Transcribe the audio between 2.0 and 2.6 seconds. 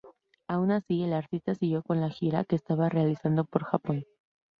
la gira que